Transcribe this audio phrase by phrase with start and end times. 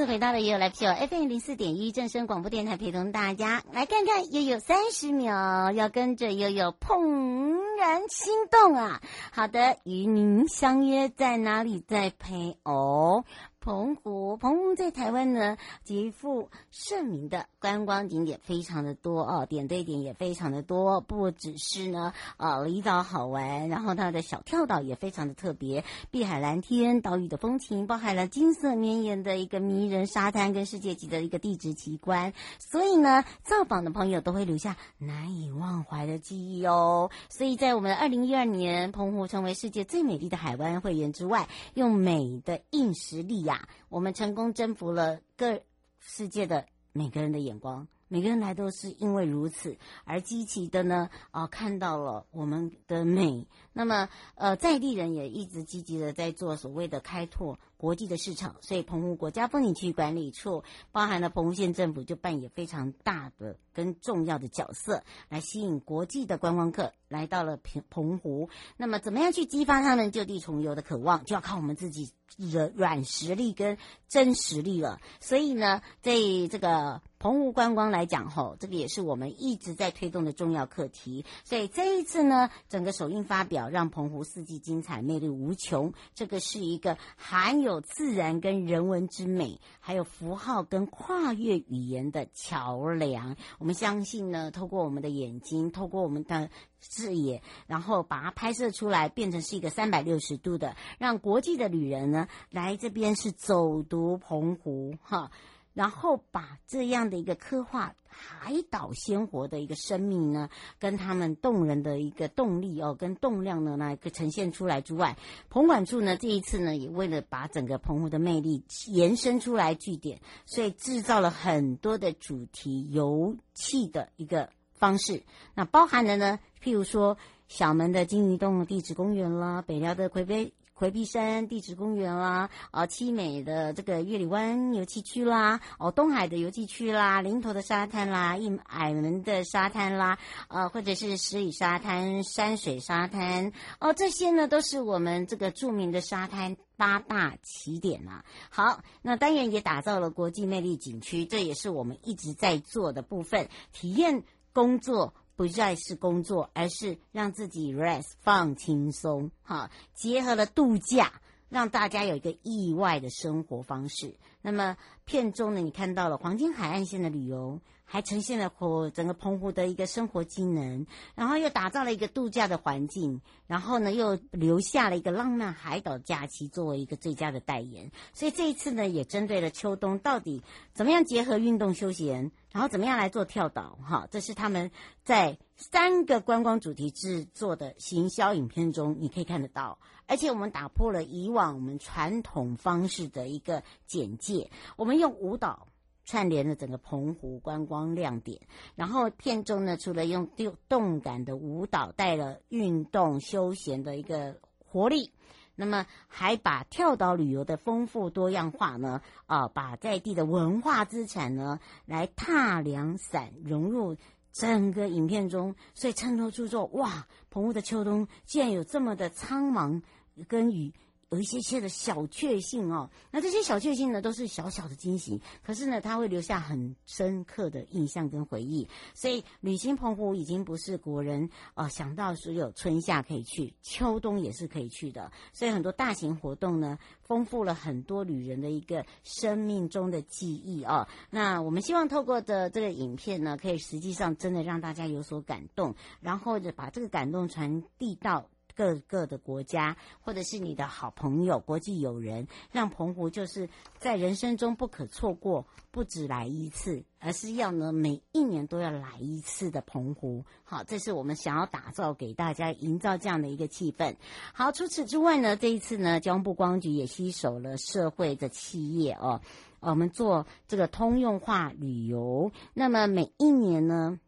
[0.00, 9.02] 次回到了悠悠 Live Show FM 零四点一正声广播电台，陪同大家来看看悠悠三十秒，要跟着悠悠怦然心动啊！
[9.30, 11.84] 好的，与您相约在哪里？
[11.86, 13.26] 在陪哦。
[13.60, 37.10] 澎湖，澎湖在台湾呢，极负盛名的观光景点非常的多哦，点对点也非常的多，不只是呢，呃，离岛好玩，然后它的小跳岛也非常的特别，碧海蓝天，岛屿的风情，包含了金色绵延的一个迷人沙滩跟世界级的一个地质奇观，所以呢，造访的朋友都会留下难以忘怀的记忆哦。
[37.28, 43.46] 所以在我们二零一二年，澎湖成为世界最美丽的海湾会员之外，用美的硬实力
[43.88, 45.60] 我们成功征服了各
[45.98, 53.46] 世界的每个人的眼光，每个人来都是因为如此而积极的呢，啊，看到了我们的美。
[53.72, 68.50] 那么，呃，在地人也一直积极的在做所谓的开拓国际的市场，所以澎湖国家风景区管理处，包含了澎湖县政府，就扮演非常大的跟重要的角色，来吸引国际的观光客来到了澎澎湖。
[68.76, 72.10] 那么，怎么样去激发他们就地重游的渴望，就要靠我们自己
[72.52, 73.78] 的软实力跟
[74.08, 75.00] 真实力了。
[75.20, 76.12] 所以呢，在
[76.50, 81.24] 这个澎湖观光来讲，吼，这个也是我们一直在推动的重要课题。
[81.44, 83.70] 所以这一次呢，整个首映发表。
[83.70, 85.92] 让澎湖四季精彩，魅力无穷。
[86.14, 93.36] 这个是一个含有自然跟人文之美，还有符号跟跨越语言的桥梁。
[93.58, 105.30] 我们相信呢，透过我们的眼睛，透过我们的视野，然后把它拍摄出来，变成是一个三百六十度的，让国际的旅人呢来这边是走读澎湖哈。
[105.72, 115.16] 然后把这样的一个刻画海岛鲜活的一个生命呢，跟他们动人的一个动力哦，跟动量呢，来呈现出来之外，
[115.48, 125.22] 澎管处呢这一次呢，也为了把整个澎湖的魅力延伸出来据点，所以制造了很多的主题游憩的一个方式。
[125.54, 130.52] 那包含的呢，譬如说小门的鲸鱼洞地质公园啦，北寮的魁北。
[130.72, 140.18] 回避山地质公园啦，啊，七美的这个月里湾游憩区啦，哦，东海的游憩区啦，林头的沙滩啦，一矮门的沙滩啦，
[140.48, 148.24] 呃，或者是十里沙滩、山水沙滩，哦，这些呢都是我们这个著名的沙滩八大起点啊。
[148.48, 155.14] 好，那当然也打造了国际魅力景区，这也是我们一直在做的部分，体验工作。
[155.36, 164.14] 不再是工作，而是让自己 rest 放轻松，哈，结合了度假，让大家有一个意外的生活方式。
[164.42, 167.58] 那么片中呢，你看到了黄金海岸线的旅游。
[167.92, 170.86] 还呈现了火整个澎湖的一个生活机能，
[171.16, 177.90] 然后又打造了一个度假的环境，然后呢又留下了一个浪漫海岛假期作为一个最佳的代言。
[178.12, 184.70] 所以这一次呢，也针对了秋冬到底怎么样结合运动休闲，然后怎么样来做跳岛，哈，这是他们
[185.02, 189.80] 在三个观光主题制作的行销影片中你可以看得到。
[190.06, 195.66] 而且我们打破了以往我们传统方式的一个简介，我们用舞蹈。
[196.04, 198.40] 串联了整个澎湖观光亮点，
[198.74, 200.28] 然后片中呢，除了用
[200.68, 205.12] 动感的舞蹈带了运动休闲的一个活力，
[205.54, 213.96] 那么还把跳岛旅游的丰富多样化呢，啊，把在地的文化资产呢来踏两伞融入
[214.32, 219.82] 整个影片中，所以衬托出说，哇，澎湖的秋冬竟然有这么的苍茫
[220.26, 220.72] 跟雨。
[221.10, 228.68] 有一些些的小确幸哦，那这些小确幸呢，都是小小的惊喜，可是呢，它会留下很深刻的印象跟回忆。
[228.94, 235.10] 所以，旅行澎湖已经不是国人呃想到只有春夏可以去，秋冬也是可以去的。
[235.32, 240.86] 所以，很多大型活动呢，丰富了很多旅人的一个生命中的记忆哦。
[241.10, 248.28] 那我们希望透过的这个影片呢，可以实际上真的让大家有所感动，然后就把这个感动传递到。
[248.60, 253.48] 各个的国家，或者是你的好朋友、国际友人，让澎湖就是
[253.78, 260.26] 在人生中不可错过，不止来一次，而是要呢每一年都要来一次的澎湖。
[260.44, 263.96] 好，这是我们想要打造给大家，营造这样的一个气氛。
[264.34, 269.22] 好，除此之外呢，这一次呢，交通部观光局也携手了社会的企业哦，
[269.60, 272.30] 我们做这个通用化旅游。
[272.52, 273.98] 那么每一年呢，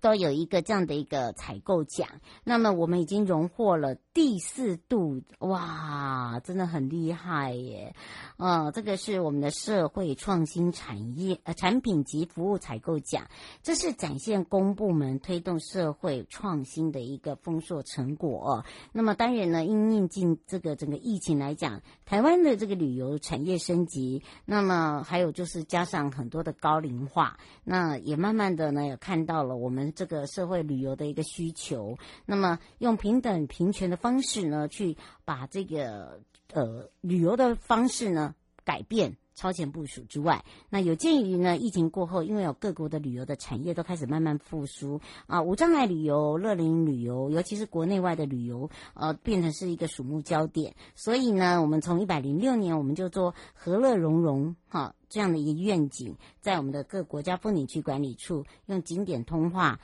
[0.00, 2.08] 都有一个这样的一个采购奖，
[2.44, 7.94] 那么我们已经荣获了第四度，哇，真的很厉害耶！
[8.36, 13.26] 呃，这个是我们的社会创新产业呃产品及服务采购奖，
[13.62, 18.64] 这是展现公部门推动社会创新的一个丰硕成果。
[18.92, 29.87] 那么当然呢，因应进这个整个疫情来讲，台湾的这个旅游产业升级，那么还有就是加上很多的高龄化，那也慢慢的呢也看到了我们。
[29.92, 31.96] 这个社会旅游的一个需求，
[32.26, 36.20] 那么用平等平权的方式呢，去把这个
[36.52, 39.16] 呃旅游的方式呢改变。
[39.38, 50.74] 超前部署之外，那有鉴于呢，疫情过后，因为有各国的旅游的产业都开始慢慢复苏啊，无障碍旅游、乐龄旅游，尤其是国内外的旅游，呃，变成是一个瞩目焦点。
[50.96, 59.78] 所以呢，我们从一百零六年，我们就做和乐融融哈这样的一个愿景，在我们的各国家风景区管理处，用景点通化，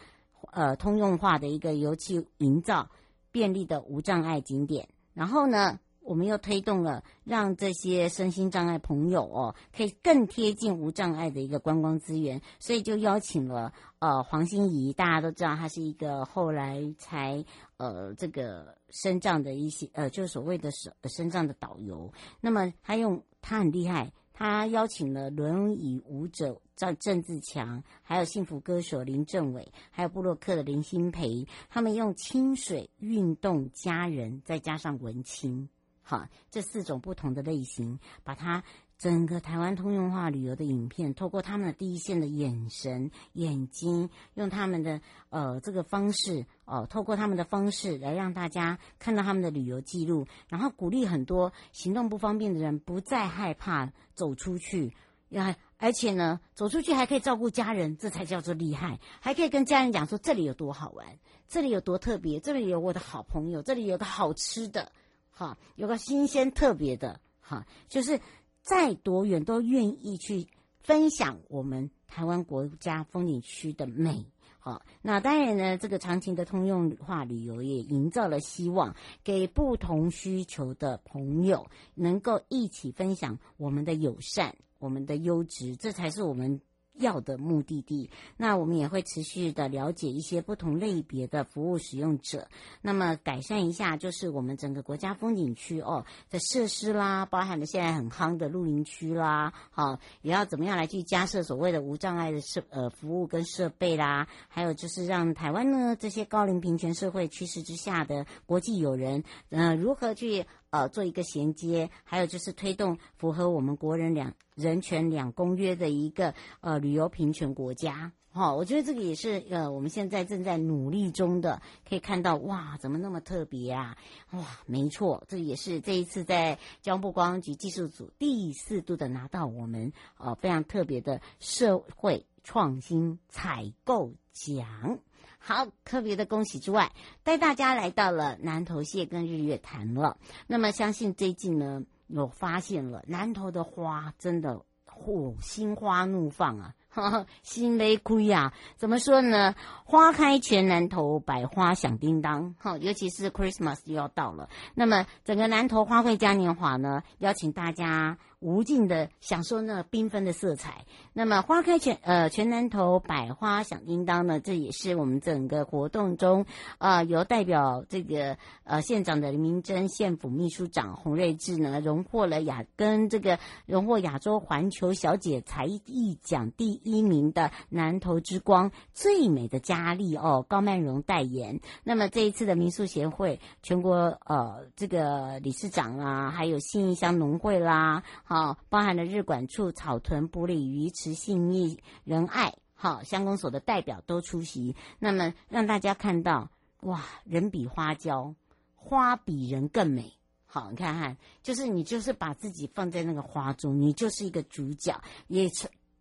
[0.50, 2.90] 呃，通用化的一个游憩营造
[3.30, 17.42] 便利的无障碍景点，然后呢，我们又推动了，让这些身心障碍朋友哦，可以更贴近无障碍的一个观光资源，所以就邀请了呃黄心怡，大家都知道他是一个后来才
[17.78, 22.12] 呃这个身障的一些呃，就所谓的身身障的导游。
[22.40, 35.68] 那么他用他很厉害，他邀请了轮椅舞者郑郑自强，还有幸福歌手林政伟，还有布洛克的林心培，他们用清水运动家人，再加上文青。
[36.06, 38.62] 好，这四种不同的类型，把它
[38.98, 54.94] 整个台湾通用化旅游的影片，透过他们的第一线的眼神、眼睛，用他们的呃这个方式哦、透过他们的方式来让大家看到他们的旅游记录，然后鼓励很多行动不方便的人不再害怕走出去，
[55.30, 61.18] 要而且呢，走出去还可以照顾家人，这才叫做厉害，还可以跟家人讲说这里有多好玩，
[61.48, 64.92] 这里有多特别，这里有我的好朋友，这里有个好吃的。
[65.34, 68.20] 哈，有个新鲜特别的，哈，就是
[68.62, 70.46] 再多远都愿意去
[70.78, 74.24] 分享我们台湾国家风景区的美。
[74.60, 86.60] 好，那当然呢，这个长情的通用化旅游也营造了希望，给不同需求的朋友能够一起分享我们的友善，我们的优质，这才是我们。
[86.98, 92.48] 要的目的地，那我们也会持续的了解一些不同类别的服务使用者，
[92.82, 110.46] 那么改善一下就是我们整个国家风景区哦的设施啦，包含了现在很夯的露营区啦，好，也要怎么样来去加设所谓的无障碍的设呃服务跟设备啦，还有就是让台湾呢这些高龄平权社会趋势之下的国际友人，呃如何去。
[110.74, 118.10] 呃，做一个衔接，还有就是推动符合我们国人两人权两公约的一个呃旅游平权国家。
[118.32, 123.96] 哈、我觉得这个也是呃我们现在正在努力中的，可以看到哇，怎么那么特别啊？
[124.32, 134.98] 哇，没错，这也是这一次在交通部观光局技术组第四度的拿到我们呃非常特别的社会创新采购奖。
[135.46, 136.90] 好，特别的恭喜之外，
[137.22, 140.16] 带大家来到了南投县跟日月潭了。
[140.46, 146.74] 那么，相信最近呢，有发现了南投的花真的嚯，心花怒放啊！
[147.42, 149.54] 心雷亏呀，怎么说呢？
[149.84, 152.54] 花开全南投，百花响叮当。
[152.58, 160.84] 哈，尤其是 Christmas 又要到了，那么整个南投花卉嘉年华呢，邀请大家无尽的享受那缤纷的色彩。
[161.14, 166.44] 那么花开全呃全南投，百花响叮当呢，这也是我们整个活动中
[166.78, 181.60] 呃由代表这个呃县长的林明珍、县府秘书长洪瑞智呢，荣获了亚跟这个荣获亚洲环球小姐才艺奖第一名的南投之光最美的佳丽哦，高曼荣代言。
[181.82, 188.02] 那么这一次的民宿协会全国呃这个理事长啊，还有信义乡农会啦，
[188.34, 194.74] 哦，包含了日管处、草屯、埔里、鱼池、信义仁爱好乡公所的代表都出席。
[194.98, 196.50] 那么让大家看到
[196.80, 198.34] 哇，人比花娇，
[198.74, 200.12] 花比人更美。
[200.46, 205.48] 好，你看看，就是你就是把自己放在那个花中，你就是一个主角，也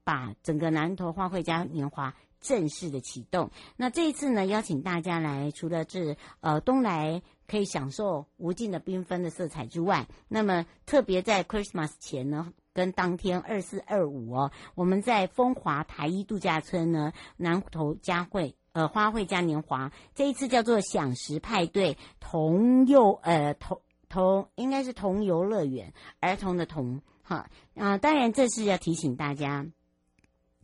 [0.03, 3.49] 把整个南投花卉嘉年华正式的启动。
[3.77, 27.01] 那这一次呢，邀请大家来，除了这呃东来可以享受无尽的缤纷的色彩之外，那么特别在 Christmas 前呢，跟当天二四二五哦，我们在风华台一度假村呢，南投嘉惠呃花卉嘉年华，这一次叫做享食派对童幼呃童童应该是童游乐园，儿童的童。
[27.25, 29.65] 哈，啊，当然这是要提醒大家，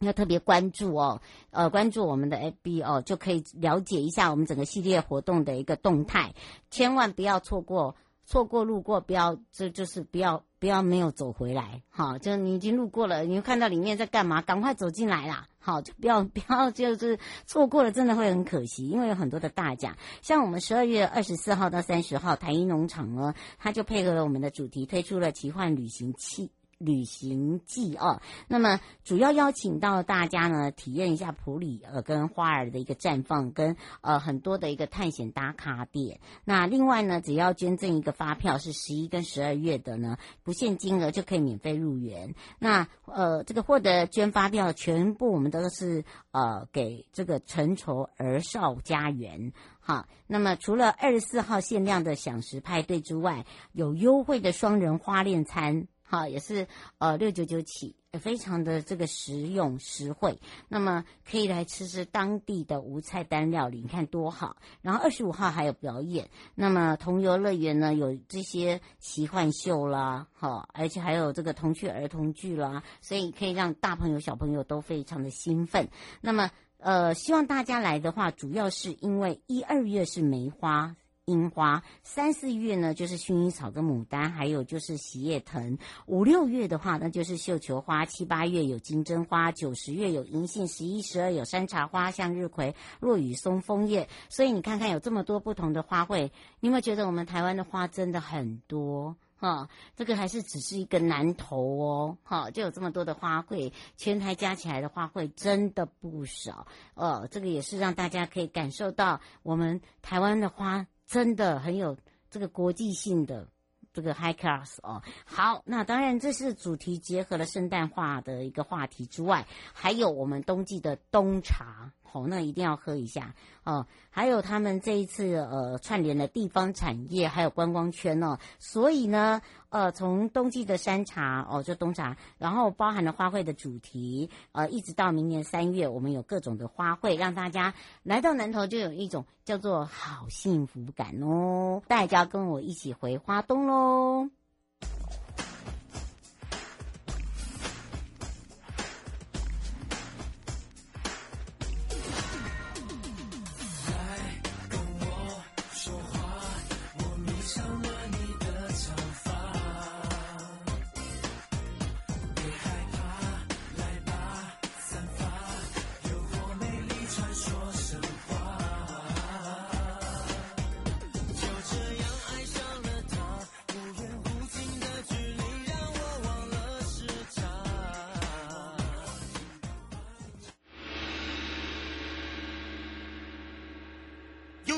[0.05, 6.33] 要特别关注哦，呃，关注我们的 FB 哦，就可以了解一下我们整个系列活动的一个动态，
[6.69, 26.51] 千万不要错过，错过路过，不要，这就是不要不要没有走回来，好，就你已经路过了，你看到里面在干嘛，赶快走进来啦，好，就不要 不要就是错过了，真的会很可惜，因为有很多的大奖，像我们十二月二十四号到三十号，台一农场呢，它就配合了我们的主题，推出了奇幻旅行器。
[26.79, 36.21] 旅行记哦，那么主要邀请到大家呢，体验一下普里呃跟花儿的一个绽放，跟呃很多的一个探险打卡点。
[36.45, 42.33] 那另外呢，只要捐赠一个发票，是十一跟十二月的呢，不限金额就可以免费入园。
[42.59, 49.51] 那呃这个获得捐发票，全部我们都是呃给这个陈绸儿少家园。
[49.81, 55.87] 好，那么除了二十四号限量的享食派对之外，有优惠的双人花恋餐。
[56.11, 60.39] 好，也是呃六九九起，非常的这个实用实惠。
[60.67, 64.57] 那么可以来吃吃当地的无菜单料理，你看多好。
[64.81, 75.89] 然后二十五号还有表演，那么童游乐园呢有这些奇幻秀啦，好，而且还有这个童趣儿童剧啦，所以可以让大朋友小朋友都非常的兴奋。
[76.21, 76.49] 那么
[76.79, 80.95] 呃，希望大家来的话，主要是因为一二月是梅花。
[81.29, 85.77] 樱花三四月呢，就是薰衣草跟牡丹，还有就是喜叶藤。
[86.07, 88.05] 五六月的话，那就是绣球花。
[88.05, 94.09] 七八月有金针花，九十月有银杏，十一十二有山茶花、向日葵、落羽松、枫叶。
[94.27, 99.15] 所以你看看有这么多不同的花卉，你有没有觉得我们台湾的花真的很多？
[99.37, 106.67] 哈，这个还是只是一个南头哦，哈，就有这么多的花卉，全台加起来的花卉真的不少。
[106.95, 110.87] 呃，这个也是让大家可以感受到我们台湾的花。
[111.09, 111.97] 真的很有
[112.29, 113.47] 这个国际性的
[113.91, 115.01] 这个 high class 哦。
[115.25, 121.91] 好，那当然这是主题结合了圣诞化的一个话题之外，还有我们冬季的冬茶。
[122.11, 123.85] 哦，那一定要喝一下哦。
[124.09, 128.37] 还有他们这一次呃串联的地方产业，还有观光圈哦。
[128.59, 137.73] 所以呢，呃，从冬季的山茶哦，就冬茶，然后包含了花卉的主题，呃，一直到明年三月，我们有各种的花卉，让大家
[138.03, 141.81] 来到南投就有一种叫做好幸福感哦。
[141.87, 144.29] 大家跟我一起回花东喽。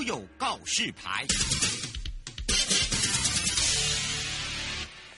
[0.04, 1.26] 有告示牌，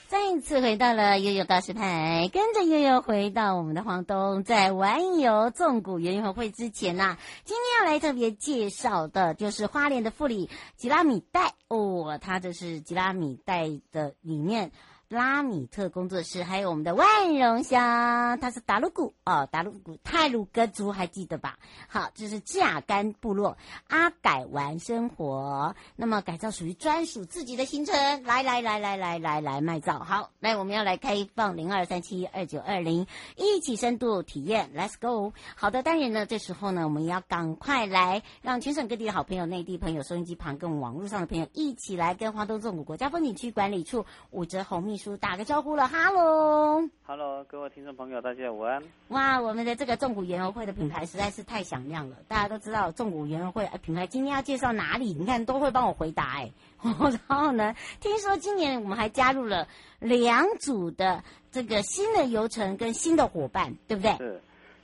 [0.08, 14.70] 再一次回到了悠悠告示牌，跟着悠悠回到我们的黄东，在玩游纵谷园游会之前呐、今天要来特别介绍的就是花莲的富里吉拉米袋哦，它这是吉拉米袋的里面。
[15.14, 17.06] 拉米特工作室，还有我们的万
[17.38, 21.56] 荣乡，它是达鲁古哦，达鲁古泰鲁阁族还记得吧？
[21.88, 23.56] 好，这是架干部落
[23.86, 27.94] 阿改玩生活，那么改造属于专属自己的行程，
[28.24, 33.06] 来来来来来来来卖造，好，来我们要来开放零二三七二九二零，
[33.36, 35.32] 一起深度体验，Let's go！
[35.54, 48.82] 好的，当然呢，这时候呢，我们也要赶快来让全省各地的好朋友、内地朋友、收音机旁跟网络上的朋友一起来跟花东纵谷国家风景区管理处武哲红秘书打个招呼了，哈喽，哈喽，各位听众朋友，大家午安。
[49.08, 55.12] 哇，我们的这个纵谷园游会的品牌实在是太响亮了，大家都知道纵谷园游会品牌今天要介绍哪里？
[55.12, 56.50] 你看都会帮我回答哎。
[56.82, 59.68] 然后呢，听说今年我们还加入了
[60.00, 64.16] 两组的这个新的游程跟新的伙伴，对不对？
[64.16, 64.40] 是。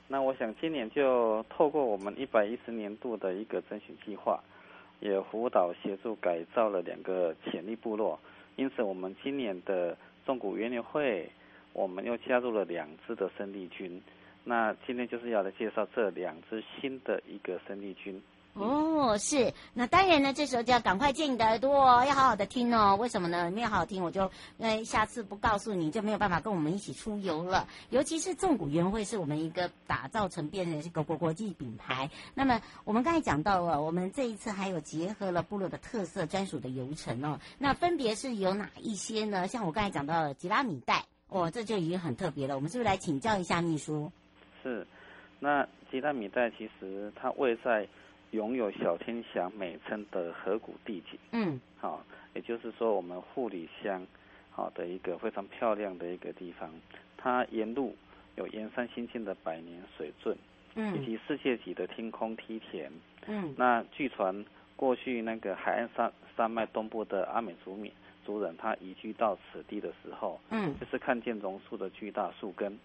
[0.07, 4.39] 那我想今年就透过我们一百一十年度的一个征选计划，
[4.99, 8.19] 也辅导协助改造了两个潜力部落。
[8.57, 9.97] 因此，我们今年的
[10.31, 11.29] 纵谷园林会，
[11.73, 14.01] 我们又加入了两支的生力军。
[14.45, 18.21] 那今天就是要来介绍这两支新的一个生力军。
[18.53, 22.97] 哦，是，那当然呢，这时候就要赶快借你的耳朵哦，要好好的听哦。
[22.97, 23.49] 为什么呢？
[23.49, 27.65] 没有好好听，我就因为下次不告诉你就没有办法跟我们一起出游了。
[27.91, 32.09] 尤其是纵谷园会是我们一个打造成变成一个国国际品牌。
[32.35, 37.39] 那么我们刚才讲到了，我们这一次还有结合了部落的特色专属的游程哦。
[37.57, 39.47] 那分别是有哪一些呢？
[39.47, 42.55] 像我刚才讲到的吉拉米代，哦，这就已经很特别了。
[42.55, 44.11] 我们是不是来请教一下秘书？
[44.61, 44.85] 是，
[45.39, 47.87] 那吉拉米代其实它位在。
[48.31, 54.05] 拥有小天祥美称的河谷地景，嗯，好，也就是说我们护理乡，
[54.49, 56.71] 好的一个非常漂亮的一个地方，
[57.17, 57.95] 它沿路
[58.37, 60.35] 有沿山新建的百年水圳，
[60.75, 62.89] 嗯，以及世界级的天空梯田，
[63.27, 64.45] 嗯，那据传
[64.77, 67.91] 过去那个海岸山山脉东部的阿美族民
[68.25, 72.79] 族人，他移居到此地的时候，嗯，就是看见榕树的巨大树根，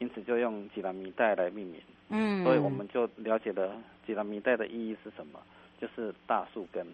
[0.00, 1.80] 因此就用吉兰米带来命名。
[2.08, 3.72] 嗯，所以我们就了解了
[4.06, 5.38] 吉拉米带的意义是什么，
[5.80, 6.86] 就是大树根，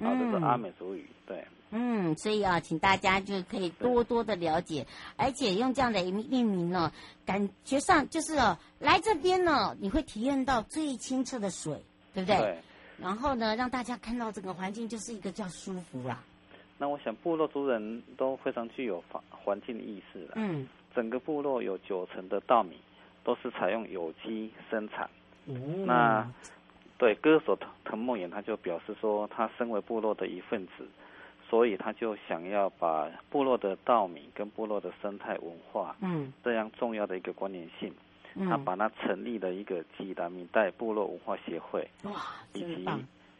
[0.00, 1.44] 啊，这是阿美族语，对。
[1.72, 4.84] 嗯，所以啊，请大家就可以多多的了解，
[5.16, 6.92] 而且用这样的命名呢，
[7.24, 11.80] 感觉上就是哦，来这边呢，你会体验到最清澈的水，
[12.12, 12.36] 对不对？
[12.38, 12.58] 对。
[13.00, 16.22] 然后呢，让大家看到整个环境就是一个叫舒服啦。
[16.76, 20.32] 那我想部落族人都非常具有环环境意识了。
[20.34, 20.68] 嗯。
[20.92, 22.76] 整个部落有九成的稻米。
[23.24, 25.08] 都是采用有机生产。
[25.46, 26.26] 嗯、那
[26.98, 30.86] 对歌手藤藤梦妍，他就表示说，他身为部落的一份子，
[31.48, 37.92] 所以他就想要把部落的稻米跟部落的生态文化，嗯，这样重要的一个关联性，
[38.34, 42.12] 嗯、他把它成立了一个吉达米代部落文化协会，哇，
[42.52, 42.88] 以及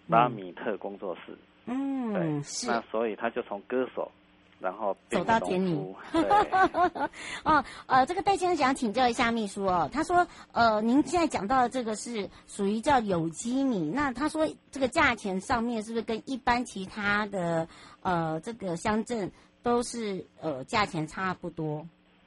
[0.09, 2.67] 拉米特工作室，嗯，对，是。
[2.67, 4.11] 那所以他就从歌手。
[4.61, 5.75] 然后走到田里，
[7.45, 17.67] 哦，呃，这个戴先生想请教一下秘书哦，他说，呃，您现在讲到的这个是属于叫有机米，那他说这个价钱上面是不是跟一般其他的
[18.02, 21.87] 呃这个乡镇都是呃价钱差不多？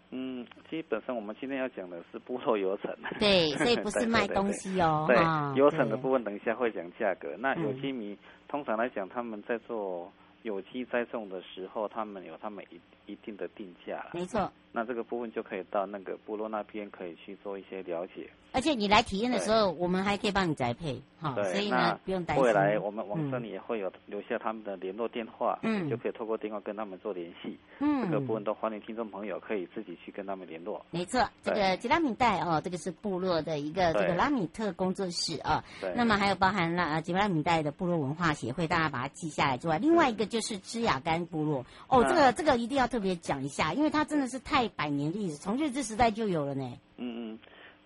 [0.09, 5.05] 嗯，基本上我们今天要讲的是部落油城，对， 所以不是卖东西哦。
[5.07, 5.15] 对，
[5.55, 7.29] 游程的部分等一下会讲价格。
[7.37, 10.11] 那有机米、嗯、通常来讲，他们在做。
[10.43, 14.05] 有机栽种的时候，他们有他们一一定的定价。
[14.13, 14.51] 没错。
[14.75, 18.27] 那这个部分就可以到那个部落那边可以去做一些了解。
[18.53, 22.43] 而且你来体验的时候，我们还可以帮你宅配，哈，所以呢不用担心。
[22.43, 27.55] 未来我们网站里也会有留下他们的联络电话，嗯，就可以透过电话跟他们做联系。
[27.79, 30.83] 嗯，这个部分都欢迎听众朋友可以自己去跟他们联络。
[30.89, 35.63] 没错，这个吉拉米带哦，这个是部落的一个这个拉米特工作室啊。
[35.79, 35.93] 对。
[35.95, 45.35] 那么还有包含了吉拉米带的部落文化协会，大家把它记下来之外，另外一个就是芝雅干部落哦，这个这个一定要特别讲一下，因为它真的是太百年历史。
[45.35, 46.77] 从日治时代就有了呢。
[46.97, 47.39] 嗯嗯，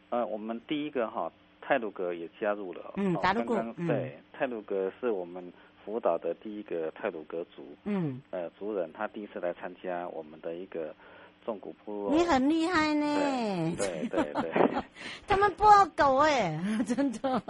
[0.09, 2.91] 呃，我们第一个哈泰鲁格也加入了。
[2.97, 3.55] 嗯，达鲁阁。
[3.55, 5.41] 刚刚对，泰鲁格是我们
[5.85, 7.63] 福岛的第一个泰鲁格族。
[7.85, 8.21] 嗯。
[8.31, 10.93] 呃，族人他第一次来参加我们的一个。
[11.47, 13.05] 纵谷部落，你很厉害呢。
[13.77, 14.51] 对对对，
[15.25, 17.41] 他们不好搞哎， 真的。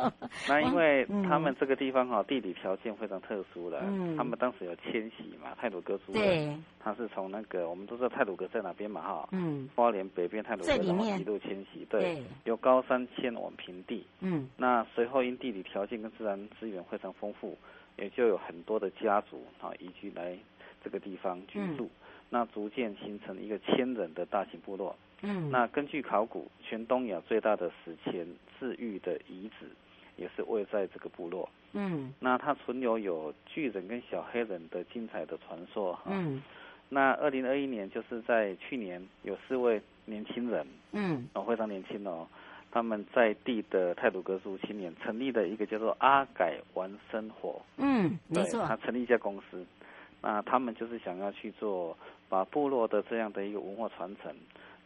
[0.47, 6.55] 那因为他们这个地方哈，地理条件非常特殊了，嗯、他们当时有迁徙嘛，泰鲁格族人，对。
[6.79, 12.23] 他是从那个我们都知道泰鲁格在哪边嘛哈，嗯，花莲北边泰鲁格然后一路迁徙，对，对。
[12.43, 17.57] 由高山迁往平地，嗯，那随后因地理条件跟自然资源非常丰富，
[17.97, 20.37] 也就有很多的家族啊移居来
[20.83, 21.85] 这个地方居住。
[21.85, 21.89] 嗯
[22.29, 24.95] 那逐渐形成一个千人的大型部落。
[25.21, 28.27] 嗯，那根据考古，全东亚最大的史前
[28.59, 29.65] 治愈的遗址，
[30.15, 31.49] 也是位在这个部落。
[31.73, 35.97] 嗯，那它存留有巨人跟小黑人的精彩的传说。
[36.05, 36.41] 嗯，
[36.89, 42.27] 那二零二一年就是在去年，有四位年轻人，嗯，哦，非常年轻哦，
[42.71, 47.59] 他们在地的泰鲁格族青年成立了一个叫做阿改玩生活。
[47.77, 49.65] 嗯，没错，他成立一家公司。
[50.21, 51.95] 那他们就是想要去做，
[52.29, 54.35] 把部落的这样的一个文化传承，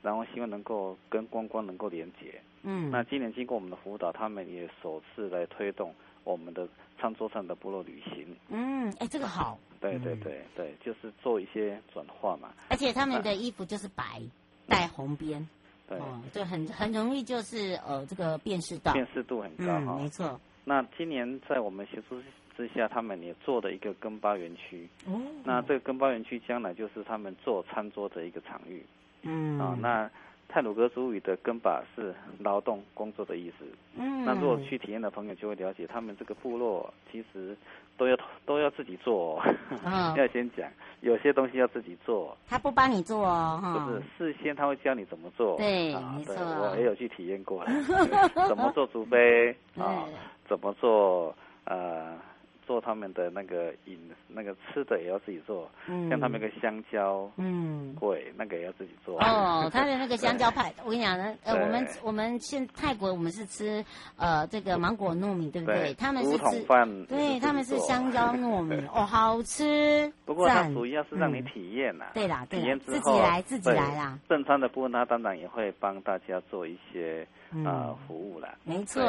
[0.01, 2.41] 然后希望能够跟观光能够连接。
[2.63, 6.67] 嗯，那今年经过我们的辅导，他们也首次来推动我们的
[6.99, 8.35] 餐桌上的部落旅行。
[8.49, 9.57] 嗯，哎，这个好。
[9.79, 12.53] 对对对对，就是做一些转化嘛。
[12.69, 14.21] 而且他们的衣服就是白
[14.67, 15.49] 带红边，
[15.87, 15.99] 对，
[16.31, 18.93] 对很很容易就是呃这个辨识到。
[18.93, 19.97] 辨识度很高哈。
[19.97, 20.39] 没错。
[20.63, 22.21] 那今年在我们协助。
[22.55, 24.87] 之下，他们也做的一个耕巴园区。
[25.07, 25.19] 哦。
[25.43, 28.85] 那这个耕巴园区将来就是他们做餐桌的一个场域。
[29.23, 29.59] 嗯。
[29.59, 30.09] 啊，那
[30.47, 33.65] 泰鲁格族语的根巴是劳动工作的意思。
[33.97, 34.25] 嗯。
[34.25, 37.55] 那如果去体验的朋友就会了解，他们这个部落其实
[37.97, 39.55] 都要都要自己做，哦。
[39.85, 40.15] 嗯。
[40.17, 47.71] 要先讲，有些东西要自己做，他不帮你做哦，不是事先他会教你怎么做，对，没错，我也有去体验过了，
[48.49, 50.05] 怎么做竹杯啊，
[50.47, 51.33] 怎么做
[51.63, 52.17] 呃。
[52.65, 53.97] 做他们的那个饮
[54.27, 59.19] 那个吃的也要自己做，嗯，像他们那个香蕉，嗯，对，那个也要自己做。
[59.19, 63.83] 哦，他的那个香蕉派，我跟你讲呢，呃，我们我们现泰国我们是吃
[64.17, 65.93] 呃这个芒果糯米，对不对？
[65.95, 70.11] 他们是吃，饭对，他们是香蕉糯米， 哦，好吃。
[70.25, 74.17] 不过它主要是让你体验呐，对啦，体验之后自己来自己来啦。
[74.29, 77.27] 正餐的部分，他当然也会帮大家做一些。
[77.65, 79.03] 啊、呃，服务了，没错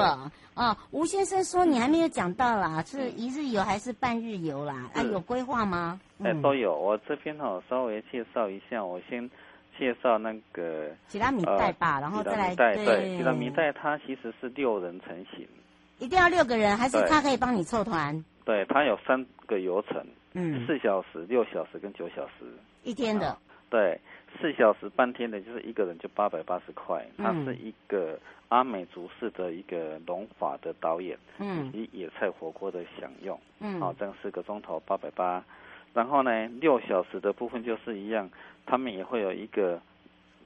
[0.55, 0.77] 哦。
[0.91, 4.91] 吴先生说你还没有讲到啦，是一日游还是半日游啦？
[4.95, 6.01] 啊，有规划吗？
[6.23, 6.77] 哎、嗯，都有。
[6.77, 9.31] 我这边哦稍微介绍一下，我先
[9.79, 15.47] 介绍那个吉拉米带吧，呃、然后再来对，对吉拉米带，它其实是六人成型，
[15.99, 18.25] 一定要六个人，还是他可以帮你凑团？
[18.45, 22.45] 对，它有三个游程，嗯，四小时、六小时跟九小时，
[22.83, 23.39] 一天的。
[23.71, 23.99] 对，
[24.41, 27.07] 四小时半天的，就是一个人就八百八十块。
[27.19, 28.19] 他是一个
[28.49, 35.45] 阿美族式的一个农法的导演，嗯，以野菜火锅的享用，嗯，好，这样四个钟头八百八。
[35.95, 38.29] 然后呢，六小时的部分就是一样，
[38.65, 39.81] 他们也会有一个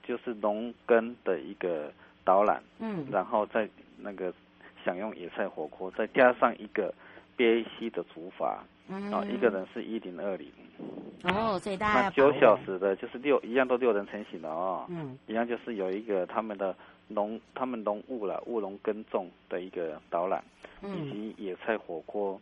[0.02, 1.92] 就是农耕的一个
[2.24, 3.68] 导览，嗯，然后再
[3.98, 4.32] 那个
[4.84, 6.92] 享用野菜火锅，再加上一个
[7.36, 10.50] 憋气的煮法，嗯，啊，一个人是一零二零。
[11.24, 16.74] 哦，所以大家那九小时的就是六一样都六人成型的哦，嗯，一样就是有一个他们的
[17.08, 20.44] 农他们农务了务农耕种的一个导览，
[20.82, 22.40] 以及野菜火锅，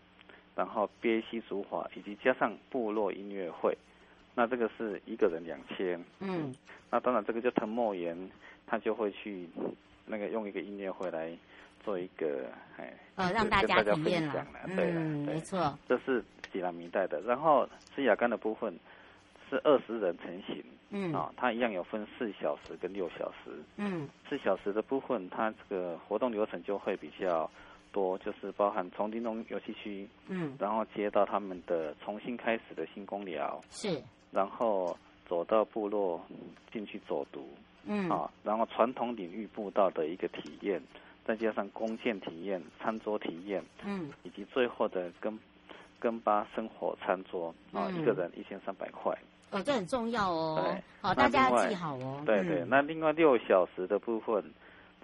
[0.54, 3.76] 然后憋溪煮法，以及加上部落音乐会，
[4.34, 6.52] 那这个是一个人两千，嗯，
[6.90, 8.16] 那当然这个就藤莫言
[8.66, 9.48] 他就会去
[10.06, 11.30] 那个用一个音乐会来
[11.84, 16.24] 做一个哎，呃，让大家体验了，对，没错，这是。
[16.52, 18.72] 吉拉米代的，然后是雅干的部分
[19.50, 27.50] 是二十人成型，嗯，啊，它一样有分四小时跟六小时，嗯，四小时的部分，它这个活动流程就会比较
[27.90, 34.96] 多，就是包含从林农游戏区，嗯，然后接到他们的重新开始的新工寮，是，然后
[35.28, 36.24] 走到部落
[36.72, 37.48] 进去走读，
[37.84, 40.80] 嗯，啊，然后传统领域步道的一个体验，
[41.24, 45.38] 再加上弓箭体验、餐桌体验，嗯，以及最后的跟。
[46.00, 49.16] 跟巴生活餐桌啊，嗯、一个人一千三百块。
[49.50, 50.60] 哦，这很重要哦。
[50.62, 52.22] 对，好，大家要记好哦。
[52.26, 54.44] 对对，嗯、那另外六小时的部分，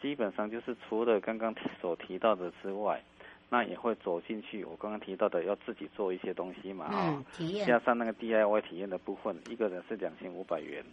[0.02, 3.02] 基本上就是除了刚刚所提到的之外，
[3.48, 4.62] 那也会走进去。
[4.62, 7.66] 我刚刚提到的要自己做一些东西嘛，啊、嗯，体验。
[7.66, 10.85] 加上那个 DIY 体验的部分，一个人是两千五百元。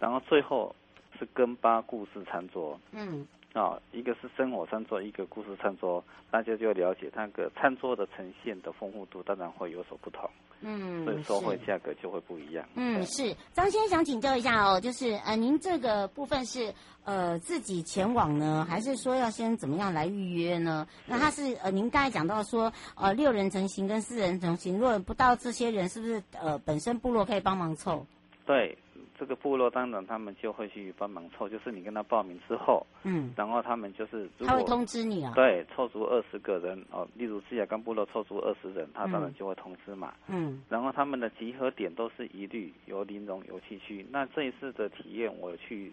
[0.00, 0.74] 然后最后
[1.20, 2.76] 是跟巴故事餐桌。
[2.90, 3.24] 嗯。
[3.52, 10.28] 啊，一个是生活餐桌，一个故事餐桌，大家就要了解那个餐桌的呈现的丰富度，当然会有所不同。
[10.62, 12.64] 嗯，所以收费价格就会不一样。
[12.76, 16.72] 嗯，是张先生想请教一下哦，就是呃，您这个部分是
[17.04, 20.86] 呃自己前往呢，还是说要先怎么样来预约呢？
[21.06, 28.06] 那他是呃，您刚才讲到说呃六人成行跟四人成行，如果不到这些人，是不是呃本身部落可以帮忙凑？
[28.46, 28.78] 对。
[29.22, 44.04] 这个部落当然他们就会去帮忙凑，就是你跟他报名之后，嗯，然后他们就是他会通知你啊，对，凑足二十个人哦，例如是雅干部落凑足二十人，他当然就会通知嘛，嗯，然后他们的集合点都是一律由林荣游戏区。
[44.10, 45.92] 那这一次的体验我去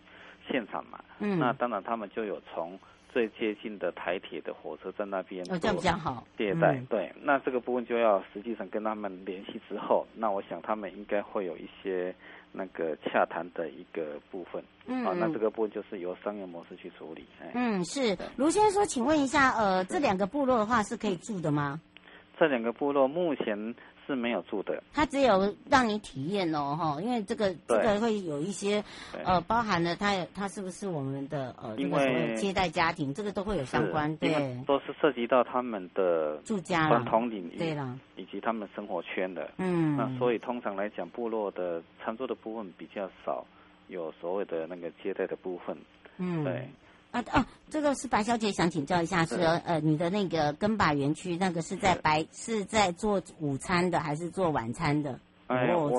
[0.50, 2.80] 现场嘛，嗯，那当然他们就有从
[3.13, 12.12] 最接近的台铁的火车站那边，哦，这样比较好，接待，对，那这个部分就要实际上跟他们联系之后，那我想他们应该会有一些。
[12.51, 17.25] 那个洽谈的一个部分，嗯，啊，那这个部分就是由商业模式去处理。
[17.53, 21.79] 嗯，是卢先生说，请问一下，呃，这两个部落的话是可以住的吗？
[22.39, 23.75] 这两个部落目前。
[24.10, 28.84] 是没有住的，它只有让你体验哦，哈，因为这个这个会有一些，
[29.24, 34.34] 呃，包含了它它是不是我们的呃，因为接待家庭，这个都会有相关，对，
[34.65, 43.45] 都是涉及到他们的住家传统领域，对了，以及他们生活圈的，嗯，那所以通常来讲，部落的餐桌的部分比较少，
[43.89, 45.78] 有所谓的那个接待的部分，
[46.17, 46.67] 嗯，对。
[47.12, 55.19] 啊啊，这个是白小姐想请教一下，是呃，你的那个根巴园区那个是在白是在做午餐的还是做晚餐的？
[55.48, 55.89] 哎，我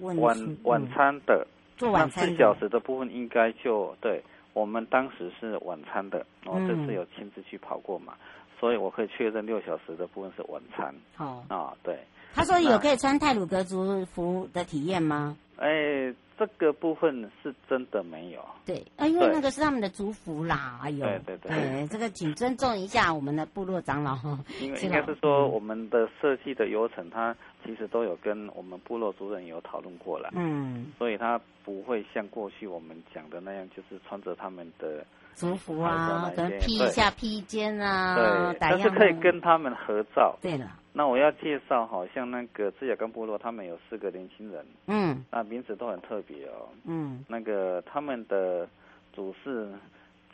[0.00, 2.26] 晚晚餐的，做晚餐。
[2.26, 4.20] 四小时的部分应该就对，
[4.52, 8.14] 我们当时是晚餐的，我这次有亲自去跑过嘛，
[8.58, 10.92] 所以我可以确认六小时的部分是晚餐。
[11.14, 11.96] 好啊，对。
[12.34, 15.36] 他说有可以穿泰鲁格族服的体验吗？
[15.56, 16.12] 哎。
[16.38, 24.38] 这个部分是真的没有，对，啊，因为那个是他们的族服啦，哎呦，对对对，这个请尊重一下我们的部落长老哈。
[24.60, 35.04] 因为应该是说我们的设计的流程，它其实都有跟我们部落族人有讨论过了，嗯，所以他不会像过去我们讲的那样，就是穿着他们的
[35.38, 40.36] 族服啊，跟披一下披肩啊，对，但是可以跟他们合照。
[40.42, 48.68] 对了，那我要介绍，好像那个赤雅冈部落，他们有四个年轻人，嗯，那名字都很特别哦，嗯，那个他们的
[49.12, 49.68] 主事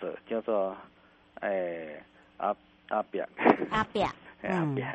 [0.00, 0.74] 者叫做，
[1.40, 2.02] 哎，
[2.38, 2.56] 阿
[2.88, 3.28] 阿表，
[3.70, 4.08] 阿表，
[4.42, 4.86] 阿表。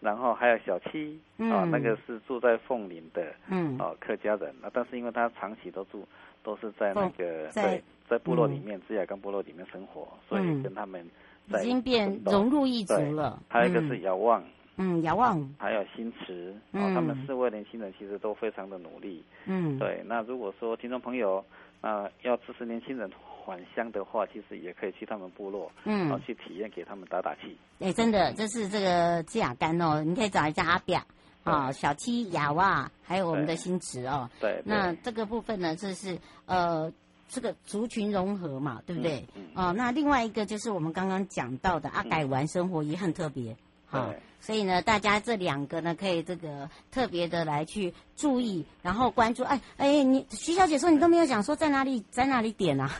[0.00, 6.06] 然后还有小七，嗯、哦，那个是住在凤林的，嗯，哦，客家人，那但是因为他长期都住，
[6.42, 11.04] 都是在那个在对在部落里面，志雅跟部落里面生活，所以跟他们
[11.48, 13.42] 已经变融入一族了。
[13.48, 14.44] 还有一个是遥望，
[14.76, 20.02] 嗯，遥望，还有新池，哦，他们四位年轻人其实都非常的努力，嗯，对。
[20.06, 21.44] 那如果说听众朋友，
[21.82, 23.10] 那要支持年轻人。
[23.46, 27.54] 返乡的话，其实也可以去他们部落，嗯，然后去体验，给他们打打气。
[27.78, 31.02] 哎，真的，这是这个志雅干哦，你可以找一下阿表
[31.42, 34.30] 啊，小七、雅哇，还有我们的新池哦。
[34.40, 34.62] 对。
[34.64, 36.90] 那这个部分呢，就是呃，
[37.28, 39.26] 这个族群融合嘛，对不对？
[39.34, 39.44] 嗯。
[39.54, 43.56] 哦，那另外一个就是我们刚刚讲到的阿改玩生活也很特别。
[43.86, 49.42] 好，所以呢，大家这两个呢，可以这个特别的来去注意，然后关注。
[49.44, 52.90] 哎哎，你徐小姐说你都没有讲说在哪里，在哪里点啊？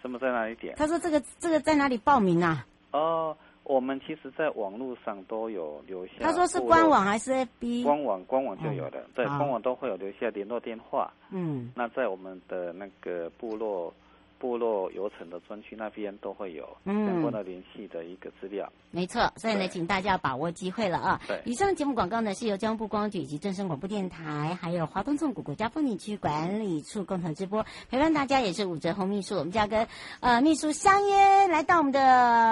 [0.00, 0.76] 什么在哪里点？
[0.76, 3.36] 她说：“这个这个在哪里报名啊？”哦，
[3.68, 6.14] 我们其实，在网络上都有留下。
[6.20, 7.84] 他说是官网还是 FB？
[7.84, 11.12] 官网，官网就有的，嗯、对，官网都会有留下联络电话。
[11.30, 13.92] 嗯，那在我们的那个部落。
[14.38, 18.66] 部落游程的专区那边都会有相关的联系的一个资料。
[18.66, 21.20] 嗯、没错，所以呢，请大家把握机会了啊！
[21.26, 27.64] 对，以上节目广告呢是由交通部光局以及正声广播电台，还有华东纵谷国家风景区管理处共同直播。
[27.90, 29.86] 陪伴大家也是武哲红秘书，我们就要跟
[30.20, 32.00] 呃秘书相约来到我们的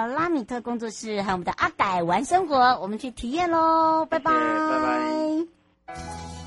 [0.07, 4.05] 拉米特工作室，还有我们的阿改玩生活，我们去体验喽！
[4.05, 6.46] 拜拜，拜拜。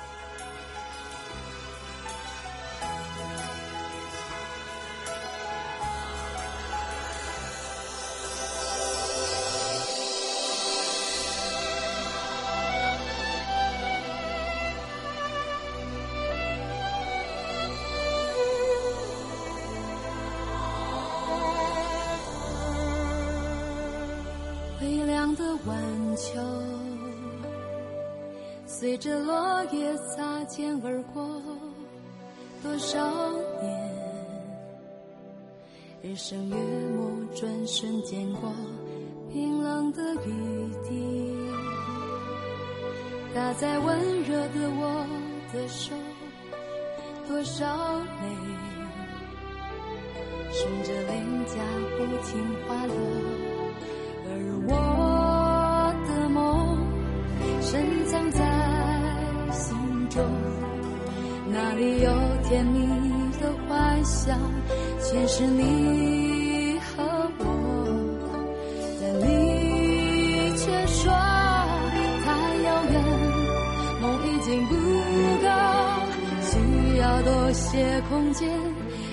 [24.81, 25.77] 微凉的晚
[26.17, 26.41] 秋
[28.65, 31.23] 随着落叶擦肩而过，
[32.63, 33.91] 多少年，
[36.01, 38.51] 日升月没，转瞬间过，
[39.31, 41.31] 冰冷的雨滴
[43.35, 45.05] 打在温热的我
[45.53, 45.93] 的手，
[47.27, 48.23] 多少泪，
[50.51, 51.61] 顺着脸颊
[51.97, 52.95] 不停滑落，
[54.71, 56.77] 我的梦
[57.61, 58.39] 深藏在。
[59.53, 59.75] 心
[60.09, 60.23] 中，
[61.49, 62.09] 那里有
[62.47, 62.87] 甜蜜
[63.39, 64.39] 的幻想，
[64.99, 67.03] 全是你和
[67.39, 67.43] 我，
[68.99, 69.29] 但你
[70.55, 71.11] 却说
[72.23, 72.25] 太
[72.63, 72.93] 遥远，
[74.01, 74.73] 梦已经不
[75.41, 75.47] 够，
[76.41, 76.51] 需
[76.97, 78.49] 要多些空间，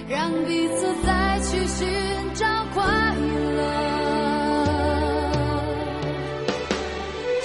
[0.08, 1.86] 让彼此再去寻
[2.34, 2.84] 找快
[3.56, 3.60] 乐，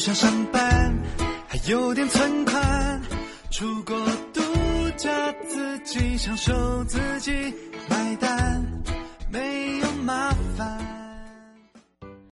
[0.00, 0.98] 不想上班，
[1.46, 3.02] 还有点存款。
[3.50, 3.94] 出国
[4.32, 4.40] 度
[4.96, 5.10] 假，
[5.46, 7.52] 自己享受，自己
[7.86, 8.64] 买单，
[9.30, 10.99] 没有麻烦。